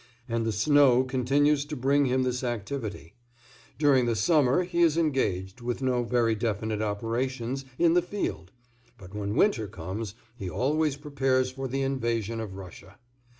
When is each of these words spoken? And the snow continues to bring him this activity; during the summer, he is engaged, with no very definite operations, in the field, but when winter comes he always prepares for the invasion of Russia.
And 0.27 0.47
the 0.47 0.51
snow 0.51 1.03
continues 1.03 1.63
to 1.65 1.75
bring 1.75 2.05
him 2.05 2.23
this 2.23 2.43
activity; 2.43 3.13
during 3.77 4.07
the 4.07 4.15
summer, 4.15 4.63
he 4.63 4.81
is 4.81 4.97
engaged, 4.97 5.61
with 5.61 5.79
no 5.83 6.03
very 6.03 6.33
definite 6.33 6.81
operations, 6.81 7.65
in 7.77 7.93
the 7.93 8.01
field, 8.01 8.51
but 8.97 9.13
when 9.13 9.35
winter 9.35 9.67
comes 9.67 10.15
he 10.35 10.49
always 10.49 10.95
prepares 10.95 11.51
for 11.51 11.67
the 11.67 11.83
invasion 11.83 12.39
of 12.39 12.55
Russia. 12.55 12.97